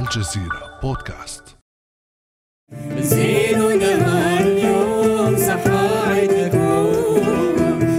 [0.00, 1.42] الجزيرة بودكاست.
[2.98, 6.86] زين ونهار اليوم صحايدكم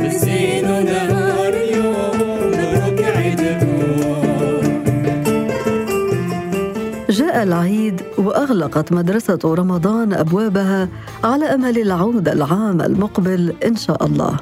[0.10, 3.82] زين ونهار اليوم مبروك عيدكم
[7.10, 10.90] جاء العيد وأغلقت مدرسة رمضان أبوابها
[11.24, 14.40] على أمل العودة العام المقبل إن شاء الله.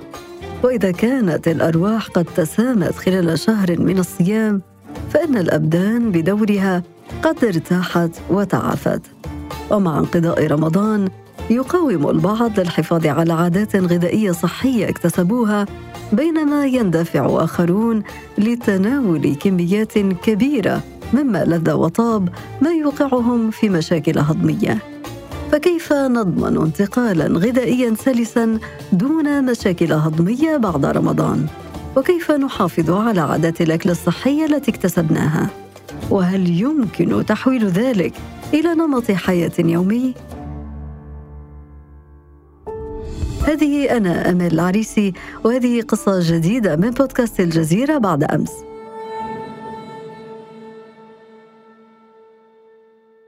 [0.64, 4.62] وإذا كانت الأرواح قد تسامت خلال شهر من الصيام
[5.10, 6.84] فإن الأبدان بدورها
[7.24, 9.02] قد ارتاحت وتعافت.
[9.72, 11.10] ومع انقضاء رمضان
[11.50, 15.66] يقاوم البعض للحفاظ على عادات غذائية صحية اكتسبوها
[16.14, 18.04] بينما يندفع آخرون
[18.38, 22.30] لتناول كميات كبيرة مما لذ وطاب
[22.62, 24.78] ما يوقعهم في مشاكل هضمية.
[25.52, 28.60] فكيف نضمن انتقالا غذائيا سلسا
[28.92, 31.46] دون مشاكل هضمية بعد رمضان؟
[31.98, 35.50] وكيف نحافظ على عادات الأكل الصحية التي اكتسبناها؟
[36.12, 38.14] وهل يمكن تحويل ذلك
[38.54, 40.14] إلى نمط حياة يومي
[43.48, 48.52] هذه أنا أمل العريسي وهذه قصة جديدة من بودكاست الجزيرة بعد أمس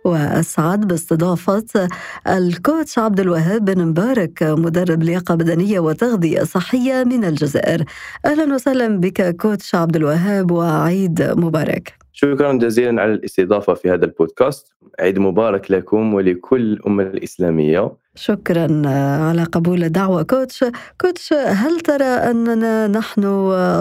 [0.06, 1.88] وأسعد باستضافة
[2.28, 7.84] الكوتش عبد الوهاب بن مبارك مدرب لياقة بدنية وتغذية صحية من الجزائر.
[8.26, 11.94] أهلا وسهلا بك كوتش عبد الوهاب وعيد مبارك.
[12.14, 14.73] شكرا جزيلا على الاستضافة في هذا البودكاست.
[15.00, 17.92] عيد مبارك لكم ولكل الأمة الإسلامية.
[18.16, 18.81] شكرا
[19.30, 20.66] على قبول الدعوة كوتش.
[21.02, 23.23] كوتش هل ترى أننا نحن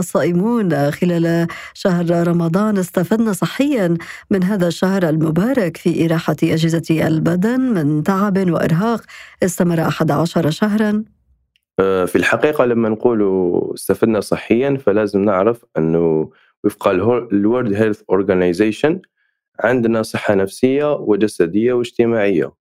[0.02, 3.96] صائمون خلال شهر رمضان؟ استفدنا صحيا
[4.30, 9.02] من هذا الشهر المبارك في إراحة أجهزة البدن من تعب وإرهاق.
[9.42, 11.04] استمر 11 شهرا؟
[11.80, 13.20] آه، في الحقيقة لما نقول
[13.74, 16.30] استفدنا صحيا فلازم نعرف أنه
[16.64, 19.00] وفق ال World Health Organization
[19.60, 22.52] عندنا صحة نفسية وجسدية واجتماعية.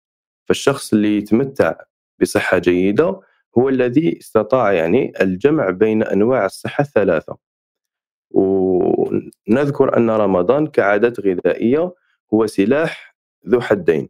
[0.45, 1.75] فالشخص اللي يتمتع
[2.21, 3.21] بصحة جيدة
[3.57, 7.37] هو الذي استطاع يعني الجمع بين أنواع الصحة الثلاثة.
[8.31, 11.93] ونذكر أن رمضان كعادات غذائية
[12.33, 13.15] هو سلاح
[13.47, 14.09] ذو حدين.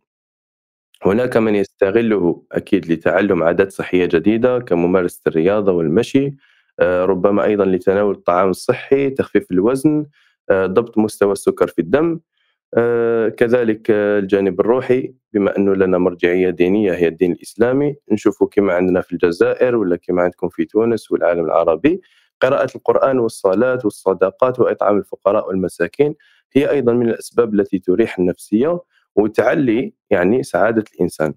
[1.06, 6.36] هناك من يستغله أكيد لتعلم عادات صحية جديدة كممارسة الرياضة والمشي
[6.82, 10.06] ربما أيضا لتناول الطعام الصحي تخفيف الوزن
[10.50, 12.20] آه، ضبط مستوى السكر في الدم.
[12.78, 19.02] آه، كذلك الجانب الروحي بما أنه لنا مرجعية دينية هي الدين الإسلامي نشوفه كما عندنا
[19.02, 22.02] في الجزائر ولا كما عندكم في تونس والعالم العربي.
[22.42, 26.16] قراءة القرآن والصلاة والصدقات وإطعام الفقراء والمساكين
[26.54, 28.80] هي أيضا من الأسباب التي تريح النفسية
[29.16, 31.34] وتعلي يعني سعادة الإنسان.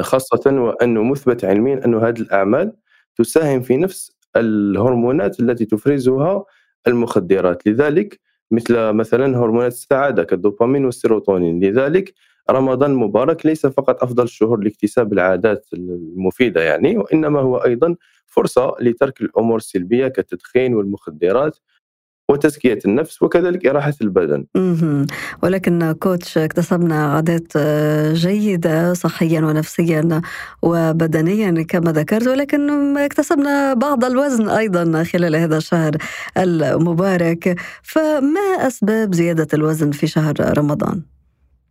[0.00, 2.76] خاصة وأنه مثبت علميا أن هذه الأعمال
[3.16, 6.44] تساهم في نفس الهرمونات التي تفرزها
[6.86, 7.66] المخدرات.
[7.66, 8.20] لذلك
[8.50, 11.64] مثل مثلا هرمونات السعادة كالدوبامين والسيروتونين.
[11.64, 12.14] لذلك
[12.50, 19.20] رمضان المبارك ليس فقط أفضل الشهور لاكتساب العادات المفيدة يعني وإنما هو أيضا فرصة لترك
[19.20, 21.58] الأمور السلبية كالتدخين والمخدرات
[22.30, 24.46] وتزكية النفس وكذلك إراحة البدن.
[25.42, 30.20] ولكن كوتش اكتسبنا عادات آه، جيدة صحيا ونفسيا
[30.62, 35.96] وبدنيا كما ذكرت ولكن اكتسبنا بعض الوزن أيضا خلال هذا الشهر
[36.38, 37.60] المبارك.
[37.82, 41.02] فما أسباب زيادة الوزن في شهر رمضان؟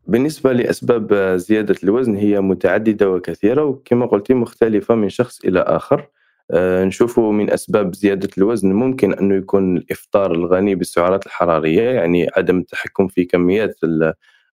[0.07, 6.07] بالنسبة لأسباب زيادة الوزن هي متعددة وكثيرة وكما قلت مختلفة من شخص إلى آخر.
[6.51, 12.59] آه، نشوفه من أسباب زيادة الوزن ممكن أنه يكون الإفطار الغني بالسعرات الحرارية يعني عدم
[12.59, 13.79] التحكم في كميات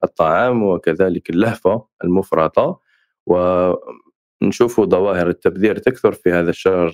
[0.04, 2.80] الطعام وكذلك اللهفة المفرطة
[3.26, 6.92] ونشوف ظواهر التبذير تكثر في هذا الشهر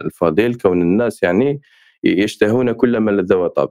[0.00, 1.60] الفضيل كون الناس يعني
[2.04, 3.70] يشتهون كل ما لذ وطاب.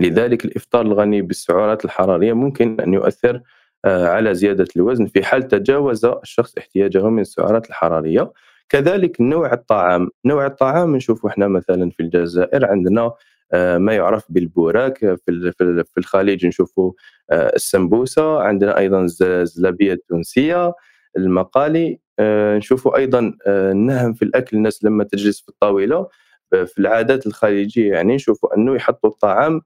[0.00, 3.40] لذلك الإفطار الغني بالسعرات الحرارية ممكن أن يؤثر
[3.84, 5.06] آه، على زيادة الوزن.
[5.06, 8.32] في حال تجاوز الشخص احتياجه من السعرات الحرارية
[8.68, 10.08] كذلك نوع الطعام.
[10.24, 13.12] نوع الطعام نشوف إحنا مثلا في الجزائر عندنا
[13.52, 15.52] آه، ما يعرف بالبوراك في
[15.84, 16.92] في الخليج نشوفوا
[17.30, 20.72] آه، السمبوسة عندنا أيضا الزلابيه التونسيه
[21.16, 26.08] المقالي آه، نشوفوا أيضا النهم في الأكل الناس لما تجلس في الطاولة
[26.50, 29.60] في العادات الخليجية يعني نشوفوا أنه يحطوا الطعام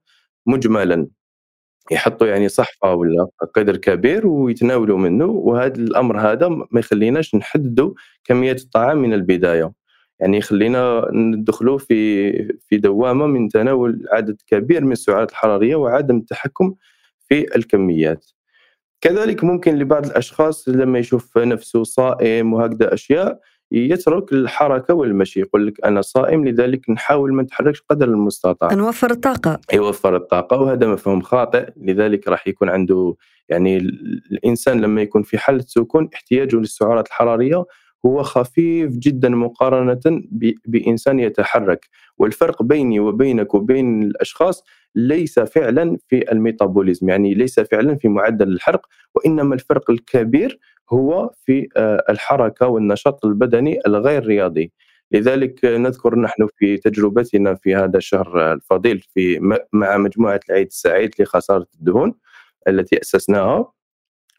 [0.46, 1.08] مجملا.
[1.90, 7.94] يحطوا يعني صحفة ولا قدر كبير ويتناولوا منه وهذا الأمر هذا ما يخليناش نحددوا
[8.24, 9.72] كمية الطعام من البداية.
[10.20, 16.74] يعني يخلينا ندخلوا في في دوامة من تناول عدد كبير من السعرات الحرارية وعدم التحكم
[17.28, 18.26] في الكميات.
[19.00, 23.40] كذلك ممكن لبعض الأشخاص لما يشوف نفسه صائم وهكذا أشياء
[23.72, 25.40] يترك الحركة والمشي.
[25.40, 28.74] يقول لك أنا صائم لذلك نحاول ما نتحركش قدر المستطاع.
[28.74, 29.60] نوفر الطاقة.
[29.72, 31.68] يوفر الطاقة وهذا مفهوم خاطئ.
[31.76, 33.14] لذلك راح يكون عنده
[33.48, 37.64] يعني ال- الإنسان لما يكون في حالة سكون احتياجه للسعرات الحرارية
[38.06, 40.00] هو خفيف جدا مقارنة
[40.66, 41.88] بإنسان يتحرك.
[42.18, 48.86] والفرق بيني وبينك وبين الأشخاص ليس فعلا في الميتابوليزم يعني ليس فعلا في معدل الحرق
[49.14, 50.58] وإنما الفرق الكبير
[50.90, 54.72] هو في آه، الحركة والنشاط البدني الغير رياضي.
[55.12, 59.38] لذلك نذكر نحن في تجربتنا في هذا الشهر الفضيل في
[59.72, 62.14] مع مجموعة العيد السعيد لخسارة الدهون
[62.68, 63.72] التي أسسناها.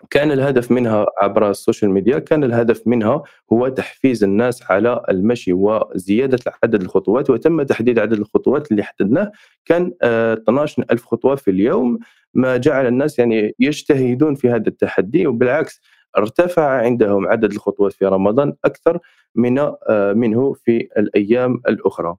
[0.10, 3.24] كان الهدف منها عبر ال social media كان الهدف منها
[3.54, 9.31] هو تحفيز الناس على المشي وزيادة عدد الخطوات وتم تحديد عدد الخطوات اللي حددناه.
[9.66, 12.00] كان آه، 12 ألف خطوة في اليوم.
[12.34, 15.81] ما جعل الناس يعني يجتهدون في هذا التحدي وبالعكس
[16.17, 19.00] ارتفع عندهم عدد الخطوات في رمضان أكثر
[19.35, 19.77] من آه،
[20.13, 22.15] منه في الأيام الأخرى.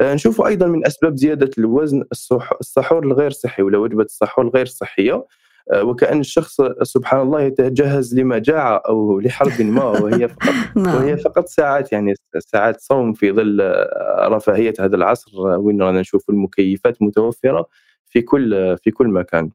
[0.00, 4.66] آه، نشوف أيضا من أسباب زيادة الوزن السح- السحور الغير صحي ولا وجبة السحور الغير
[4.66, 5.26] صحية.
[5.72, 10.94] آه، وكأن الشخص سبحان الله يتجهز لمجاعة أو لحرب ما وهي فقط نعم.
[10.96, 13.74] وهي فقط ساعات يعني ساعات صوم في ظل
[14.20, 17.66] رفاهية هذا العصر وين رانا نشوف المكيفات متوفرة
[18.06, 19.50] في كل في كل مكان.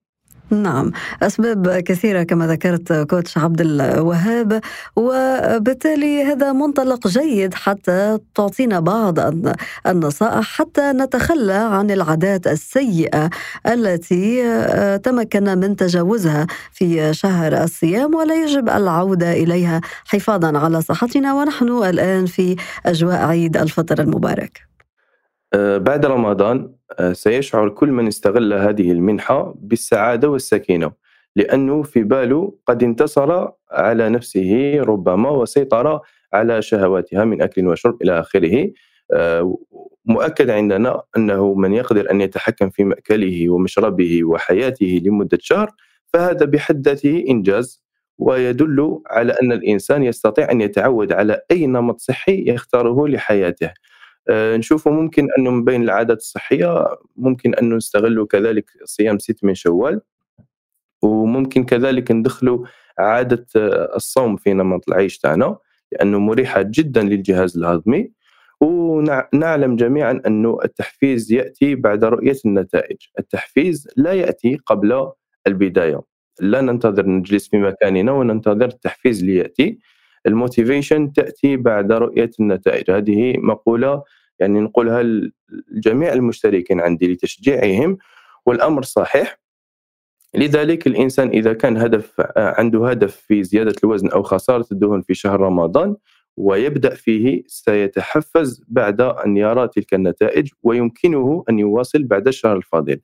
[0.51, 0.91] نعم
[1.23, 4.61] أسباب كثيرة كما ذكرت كوتش عبد الوهاب
[4.95, 9.53] وبالتالي هذا منطلق جيد حتى تعطينا بعض الن-
[9.87, 13.29] النصائح حتى نتخلى عن العادات السيئة
[13.67, 21.33] التي آه، تمكنا من تجاوزها في شهر الصيام ولا يجب العودة إليها حفاظا على صحتنا
[21.33, 22.55] ونحن الآن في
[22.85, 24.61] أجواء عيد الفطر المبارك.
[25.53, 26.69] آه، بعد رمضان
[27.13, 30.91] سيشعر كل من استغل هذه المنحة بالسعادة والسكينة
[31.35, 36.01] لأنه في باله قد انتصر على نفسه ربما وسيطر
[36.33, 38.71] على شهواتها من أكل وشرب إلى آخره.
[39.13, 39.57] آه،
[40.05, 45.71] مؤكد عندنا أنه من يقدر أن يتحكم في مأكله ومشربه وحياته لمدة شهر
[46.13, 47.83] فهذا بحد ذاته إنجاز
[48.17, 53.65] ويدل على أن الإنسان يستطيع أن يتعود على أي نمط صحي يختاره لحياته.
[53.67, 53.73] آه،
[54.29, 60.01] نشوفوا ممكن أنه من بين العادات الصحية ممكن أنه نستغلوا كذلك صيام ست من شوال
[61.01, 62.65] وممكن كذلك ندخلوا
[62.99, 65.57] عادة آه، الصوم في نمط العيش تاعنا
[65.91, 68.11] لأنه مريحة جدا للجهاز الهضمي.
[68.61, 75.11] ونعلم جميعا أنه التحفيز يأتي بعد رؤية النتائج، التحفيز لا يأتي قبل
[75.47, 76.01] البداية،
[76.39, 79.79] لا ننتظر نجلس في مكاننا وننتظر التحفيز لياتي،
[80.27, 84.03] الموتيفيشن تأتي بعد رؤية النتائج، هذه مقولة
[84.39, 85.03] يعني نقولها
[85.71, 87.97] لجميع المشتركين عندي لتشجيعهم
[88.45, 89.39] والأمر صحيح
[90.35, 95.39] لذلك الإنسان إذا كان هدف عنده هدف في زيادة الوزن أو خسارة الدهون في شهر
[95.39, 95.95] رمضان
[96.37, 102.99] ويبدأ فيه سيتحفز بعد أن يرى تلك النتائج ويمكنه أن يواصل بعد الشهر الفاضل.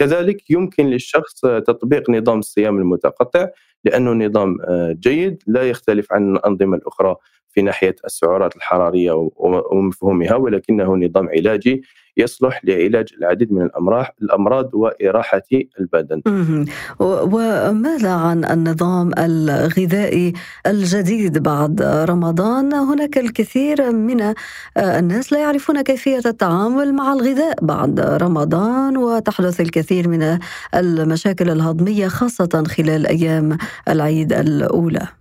[0.00, 3.48] كذلك يمكن للشخص تطبيق نظام الصيام المتقطع
[3.84, 7.16] لأنه نظام آه، جيد لا يختلف عن الأنظمة الأخرى.
[7.50, 9.30] في ناحية السعرات الحرارية
[9.72, 11.82] ومفهومها ولكنه نظام علاجي
[12.16, 15.42] يصلح لعلاج العديد من الامراض الأمراض وإراحة
[15.80, 16.22] البدن.
[17.00, 20.32] وماذا عن النظام الغذائي
[20.66, 24.34] الجديد بعد رمضان؟ هناك الكثير من
[24.78, 30.38] الناس لا يعرفون كيفية التعامل مع الغذاء بعد رمضان وتحدث الكثير من
[30.74, 35.00] المشاكل الهضمية خاصة خلال أيام العيد الأولى.
[35.00, 35.19] آه،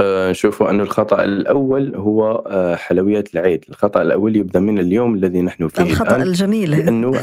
[0.00, 3.64] نشوفوا أن الخطأ الأول هو آه، حلويات العيد.
[3.68, 6.70] الخطأ الأول يبدأ من اليوم الذي نحن فيه الخطأ الآن الجميل.
[6.70, 7.08] لأنه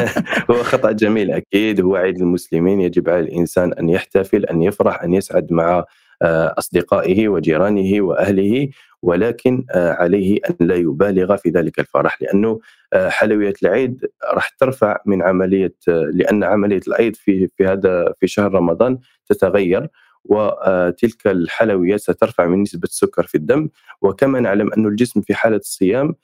[0.50, 1.80] هو خطأ جميل أكيد.
[1.80, 2.80] هو عيد المسلمين.
[2.80, 5.84] يجب على الإنسان أن يحتفل أن يفرح أن يسعد مع
[6.22, 8.68] آه، أصدقائه وجيرانه وأهله
[9.02, 12.60] ولكن آه، عليه أن لا يبالغ في ذلك الفرح لأنه
[12.92, 18.26] آه، حلويات العيد راح ترفع من عملية آه، لأن عملية العيد في في هذا في
[18.26, 19.88] شهر رمضان تتغير.
[20.24, 23.68] وتلك الحلويات سترفع من نسبة السكر في الدم.
[24.02, 26.14] وكما نعلم أن الجسم في حالة الصيام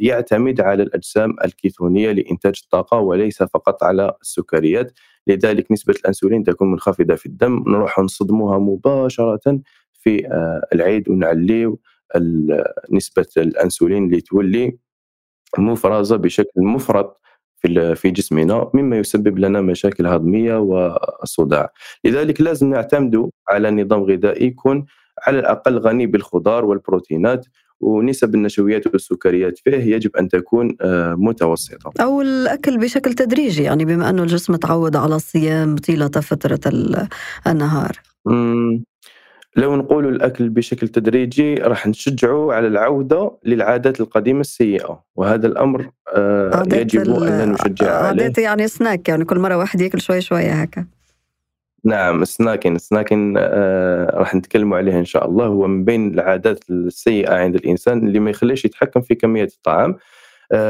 [0.00, 4.92] يعتمد على الأجسام الكيتونية لإنتاج الطاقة وليس فقط على السكريات.
[5.26, 7.64] لذلك نسبة الأنسولين تكون منخفضة في الدم.
[7.66, 9.60] نروح نصدموها مباشرة
[9.92, 11.80] في آه، العيد ونعليو
[12.90, 14.78] نسبة الأنسولين اللي تولي
[15.58, 17.20] مفرزة بشكل مفرط.
[17.74, 21.72] في جسمنا مما يسبب لنا مشاكل هضمية والصداع
[22.04, 24.84] لذلك لازم نعتمد على نظام غذائي يكون
[25.26, 27.46] على الأقل غني بالخضار والبروتينات
[27.80, 31.92] ونسب النشويات والسكريات فيه يجب أن تكون آه، متوسطة.
[32.00, 37.08] أو الأكل بشكل تدريجي يعني بما أنه الجسم تعود على الصيام طيلة فترة ال-
[37.46, 37.92] النهار.
[39.56, 46.62] لو نقول الأكل بشكل تدريجي راح نشجعه على العودة للعادات القديمة السيئة وهذا الأمر آه،
[46.72, 48.06] يجب أن نشجع عليه.
[48.06, 50.86] عادات يعني سناك يعني كل مرة واحد يأكل شوي شوي هكا.
[51.84, 55.46] نعم السناكين السناكين آه، راح نتكلموا عليه إن شاء الله.
[55.46, 59.90] هو من بين العادات السيئة عند الإنسان اللي ما يخليش يتحكم في كمية الطعام.
[59.90, 59.98] آه،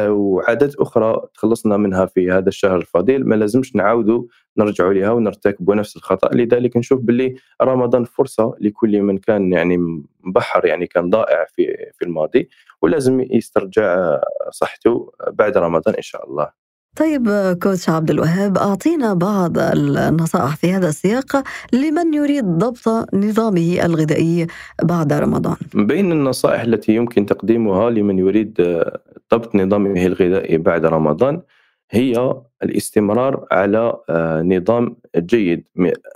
[0.08, 4.24] وعادات أخرى تخلصنا منها في هذا الشهر الفضيل ما لازمش نعاودوا
[4.56, 6.34] نرجعوا لها ونرتكبوا نفس الخطأ.
[6.34, 9.76] لذلك نشوف باللي رمضان فرصة لكل من كان يعني
[10.24, 12.48] مبحر يعني كان ضائع في في الماضي
[12.82, 16.64] ولازم يسترجع آه، صحته بعد رمضان إن شاء الله.
[16.96, 17.28] طيب
[17.62, 24.46] كوتش عبد الوهاب أعطينا بعض النصائح في هذا السياق لمن يريد ضبط نظامه الغذائي
[24.82, 25.56] بعد رمضان.
[25.74, 29.00] بين النصائح التي يمكن تقديمها لمن يريد آه،
[29.34, 31.42] ضبط نظامه الغذائي بعد رمضان
[31.90, 35.64] هي الاستمرار على آه، نظام جيد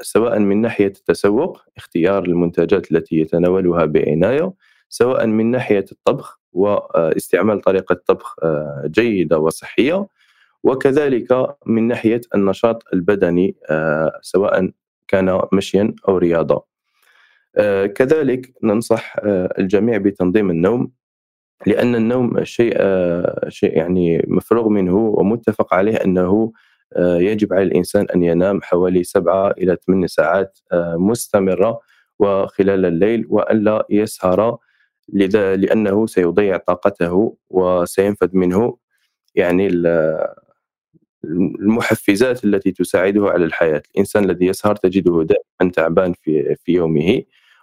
[0.03, 4.53] سواء من ناحية التسوق اختيار المنتجات التي يتناولها بعناية
[4.89, 10.07] سواء من ناحية الطبخ واستعمال طريقة طبخ آه، جيدة وصحية
[10.63, 14.71] وكذلك من ناحية النشاط البدني آه، سواء
[15.09, 16.65] كان مشيا أو رياضة.
[17.57, 20.93] آه، كذلك ننصح آه، الجميع بتنظيم النوم
[21.67, 26.53] لأن النوم شيء آه، شيء يعني مفروغ منه ومتفق عليه أنه
[26.97, 31.81] آه، يجب على الإنسان أن ينام حوالي سبعة إلى ثمان ساعات آه، مستمرة
[32.19, 34.59] وخلال الليل وألا يسهر
[35.13, 38.77] لذا لأنه سيضيع طاقته وسينفذ منه
[39.35, 40.19] يعني ال-
[41.61, 43.83] المحفزات التي تساعده على الحياة.
[43.95, 47.23] الإنسان الذي يسهر تجده دائما تعبان في, في يومه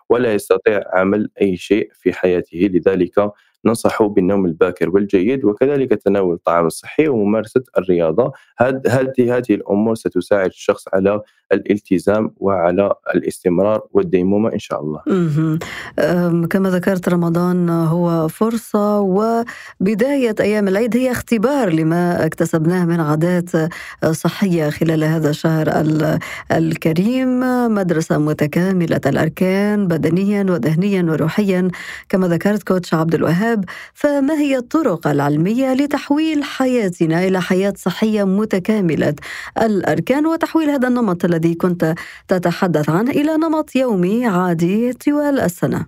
[0.10, 3.32] ولا يستطيع عمل أي شيء في حياته لذلك
[3.66, 8.32] ننصحه بالنوم الباكر والجيد وكذلك تناول الطعام الصحي وممارسة الرياضة.
[8.58, 15.02] هذه هذه الأمور ستساعد الشخص على الالتزام وعلى الاستمرار والديمومة إن شاء الله.
[16.48, 23.50] كما ذكرت رمضان هو فرصة وبداية أيام العيد هي اختبار لما اكتسبناه من عادات
[24.12, 26.20] صحية خلال هذا الشهر ال-
[26.52, 27.40] الكريم.
[27.76, 31.68] مدرسة متكاملة الأركان بدنيا وذهنيا وروحيا.
[32.10, 33.66] كما ذكرت كوتش عبد الوهاب.
[33.94, 39.16] فما هي الطرق العلمية لتحويل حياتنا إلى حياة صحية متكاملة
[39.62, 41.96] الأركان وتحويل هذا النمط الذي كنت
[42.28, 45.86] تتحدث عنه إلى نمط يومي عادي طوال السنة.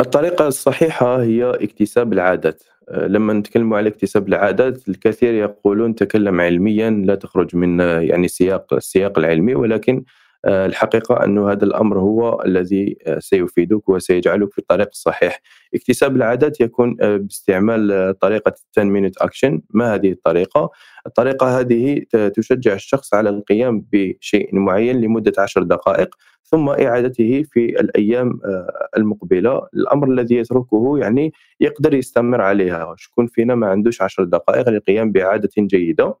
[0.00, 2.62] الطريقة الصحيحة هي اكتساب العادات.
[2.88, 8.28] أه، لما نتكلم على اكتساب العادات الكثير يقولون تكلم علميا لا تخرج من أه، يعني
[8.28, 10.04] سياق السياق العلمي ولكن
[10.44, 15.40] أه، الحقيقة أن هذا الأمر هو الذي أه، سيفيدك وسيجعلك في الطريق الصحيح.
[15.74, 19.60] اكتساب العادات يكون أه، باستعمال طريقة 10 minute action.
[19.70, 20.70] ما هذه الطريقة؟
[21.06, 22.02] الطريقة هذه
[22.34, 29.66] تشجع الشخص على القيام بشيء معين لمدة عشر دقائق ثم إعادته في الأيام أه، المقبلة.
[29.74, 32.94] الأمر الذي يتركه يعني يقدر يستمر عليها.
[32.98, 36.14] شكون فينا ما عندوش عشر دقائق للقيام بعادة جيدة.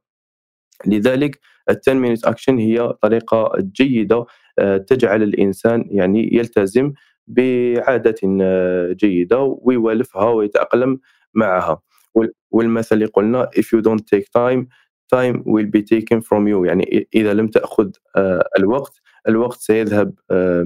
[0.86, 4.24] لذلك ال 10 minute action هي طريقة جيدة
[4.58, 6.92] آه، تجعل الإنسان يعني يلتزم
[7.26, 11.00] بعادة آه، جيدة ويوالفها ويتأقلم
[11.34, 11.80] معها.
[12.14, 14.66] وال- والمثل اللي قلنا if you don't take time
[15.14, 16.66] time will be taken from you.
[16.66, 18.92] يعني إذا لم تأخذ آه، الوقت
[19.28, 20.14] الوقت سيذهب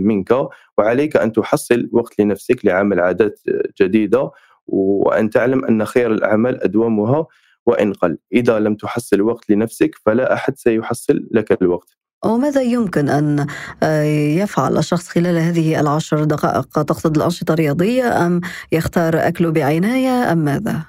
[0.01, 0.49] منك.
[0.79, 3.41] وعليك أن تحصل وقت لنفسك لعمل عادات
[3.83, 4.31] جديدة.
[4.67, 7.27] وأن تعلم أن خير الأعمال أدومها.
[7.66, 8.18] وإن قل.
[8.33, 11.97] إذا لم تحصل وقت لنفسك فلا أحد سيحصل لك الوقت.
[12.25, 13.47] وماذا يمكن أن
[13.83, 14.02] آه،
[14.42, 18.40] يفعل الشخص خلال هذه العشر دقائق؟ تقصد الأنشطة الرياضية أم
[18.73, 20.85] يختار أكله بعناية أم ماذا؟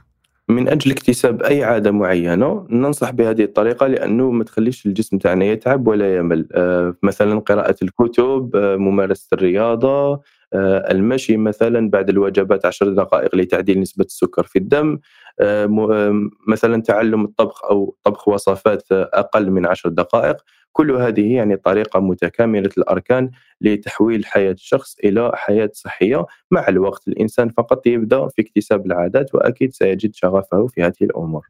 [0.49, 5.87] من أجل اكتساب أي عادة معينة ننصح بهذه الطريقة لأنه ما تخليش الجسم تاعنا يتعب
[5.87, 6.47] ولا يمل.
[6.53, 10.21] آه، مثلا قراءة الكتب آه، ممارسة الرياضة
[10.53, 14.99] المشي مثلا بعد الوجبات عشر دقائق لتعديل نسبة السكر في الدم
[15.39, 20.37] آه، آه، مثلا تعلم الطبخ أو طبخ وصفات آه، أقل من عشر دقائق
[20.71, 27.49] كل هذه يعني طريقة متكاملة الأركان لتحويل حياة الشخص إلى حياة صحية مع الوقت الإنسان
[27.49, 31.47] فقط يبدأ في اكتساب العادات وأكيد سيجد شغفه في هذه الأمور.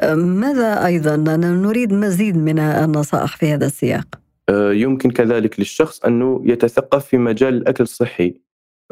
[0.00, 6.42] آه، ماذا أيضا نريد مزيد من النصائح في هذا السياق؟ آه، يمكن كذلك للشخص أنه
[6.44, 8.34] يتثقف في مجال الأكل الصحي.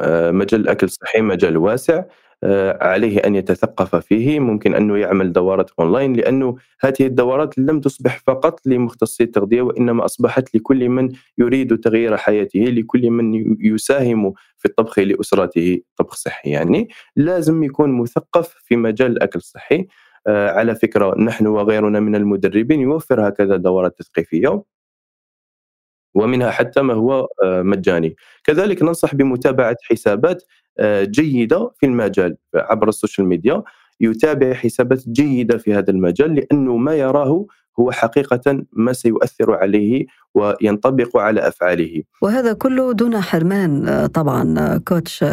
[0.01, 2.03] آه، مجال الأكل الصحي مجال واسع.
[2.43, 4.39] آه، عليه أن يتثقف فيه.
[4.39, 10.55] ممكن أنه يعمل دورات أونلاين لأنه هذه الدورات لم تصبح فقط لمختصي التغذية وإنما أصبحت
[10.55, 16.49] لكل من يريد تغيير حياته لكل من يساهم في الطبخ لأسرته طبخ صحي.
[16.49, 19.87] يعني لازم يكون مثقف في مجال الأكل الصحي.
[20.27, 24.63] على فكرة نحن وغيرنا من المدربين يوفر هكذا دورات تثقيفية.
[26.15, 28.15] ومنها حتى ما هو آه، مجاني.
[28.43, 30.43] كذلك ننصح بمتابعة حسابات
[30.79, 33.63] آه، جيدة في المجال عبر ال social media.
[34.01, 37.45] يتابع حسابات جيدة في هذا المجال لأنه ما يراه
[37.79, 40.05] هو حقيقة ما سيؤثر عليه
[40.35, 42.03] وينطبق على أفعاله.
[42.21, 45.25] وهذا كله دون حرمان آه، طبعا coach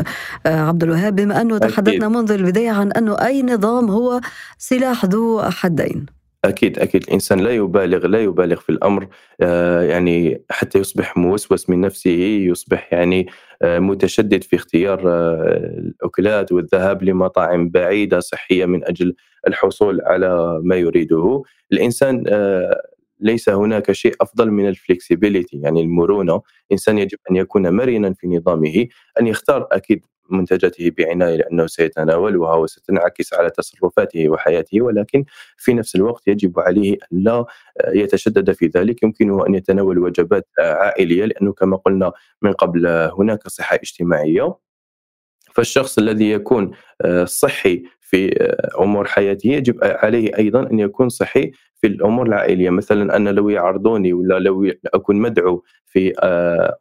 [0.46, 1.16] عبد الوهاب.
[1.16, 1.58] بما أنه.
[1.58, 4.20] تحدثنا منذ البداية عن أنه أي نظام هو
[4.58, 6.19] سلاح ذو حدين.
[6.44, 7.02] أكيد أكيد.
[7.02, 9.08] الإنسان لا يبالغ لا يبالغ في الأمر.
[9.40, 12.10] آه، يعني حتى يصبح موسوس من نفسه
[12.50, 13.26] يصبح يعني
[13.62, 19.14] آه، متشدد في اختيار آه، الأكلات والذهاب لمطاعم بعيدة صحية من أجل
[19.46, 21.42] الحصول على ما يريده.
[21.72, 22.82] الإنسان آه،
[23.20, 26.40] ليس هناك شيء أفضل من الفلكسبيليتي يعني المرونة.
[26.66, 28.86] الإنسان يجب أن يكون مرنا في نظامه.
[29.20, 35.24] أن يختار أكيد منتجاته بعناية لأنه سيتناولها وستنعكس على تصرفاته وحياته ولكن
[35.56, 37.44] في نفس الوقت يجب عليه أن لا
[37.88, 39.02] يتشدد في ذلك.
[39.02, 44.54] يمكنه أن يتناول وجبات عائلية لأنه كما قلنا من قبل هناك صحة اجتماعية.
[45.54, 46.70] فالشخص الذي يكون
[47.00, 52.70] آه، صحي في آه، امور حياته يجب عليه أيضا أن يكون صحي في الأمور العائلية.
[52.70, 56.12] مثلا أنا لو يعرضوني ولا لو أكون مدعو في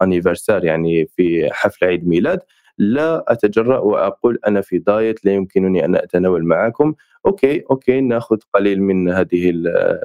[0.02, 2.40] انيفرسار يعني في حفل عيد ميلاد
[2.80, 6.94] لا أتجرأ وأقول أنا في دايت لا يمكنني أن أتناول معكم
[7.26, 9.54] okay okay نأخذ قليل من هذه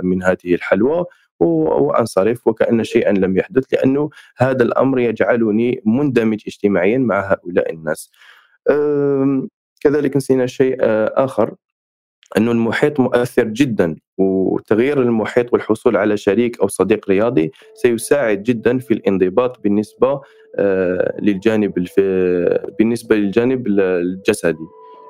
[0.03, 1.05] من هذه الحلوى
[1.41, 8.11] وأنصرف وكأن شيئا لم يحدث لأنه هذا الأمر يجعلني مندمج اجتماعيا مع هؤلاء الناس.
[9.81, 11.55] كذلك نسينا شيء آه، آخر
[12.37, 18.95] أنه المحيط مؤثر جدا وتغيير المحيط والحصول على شريك أو صديق رياضي سيساعد جدا في
[18.95, 20.21] الانضباط بالنسبة
[20.59, 24.67] آه، للجانب الف- بالنسبة للجانب الجسدي.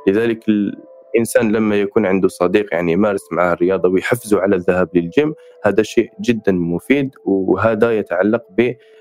[0.09, 5.83] لذلك الإنسان لما يكون عنده صديق يعني يمارس معه الرياضة ويحفزه على الذهاب للجيم هذا
[5.83, 8.43] شيء جدا مفيد وهذا يتعلق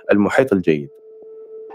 [0.10, 0.90] بالمحيط الجيد.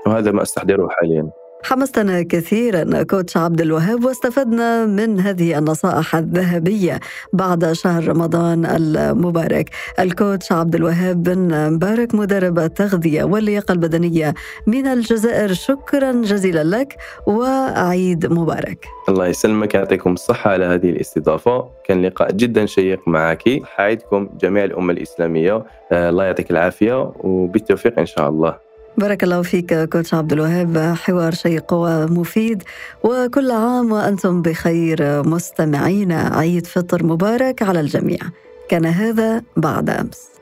[0.07, 1.30] وهذا ما أستحضره حاليا.
[1.62, 7.00] حمستنا كثيرا كوتش عبد الوهاب واستفدنا من هذه النصائح الذهبية
[7.32, 9.70] بعد شهر رمضان المبارك.
[9.98, 14.34] الكوتش عبد الوهاب بن مبارك مدرب التغذية واللياقة البدنية
[14.66, 18.87] من الجزائر شكرا جزيلا لك وعيد مبارك.
[19.09, 21.68] الله يسلمك يعطيكم الصحة على هذه الاستضافة.
[21.85, 23.44] كان لقاء جدا شيق معك.
[23.64, 25.64] حياتكم جميع الأمة الإسلامية.
[25.92, 28.67] آه، الله يعطيك العافية وبالتوفيق إن شاء الله.
[28.98, 30.78] بارك الله فيك كوتش عبد الوهاب.
[30.78, 32.62] حوار شيق ومفيد.
[33.04, 35.22] وكل عام وأنتم بخير.
[35.28, 38.18] مستمعين عيد فطر مبارك على الجميع.
[38.68, 40.38] كان هذا بعد أمس.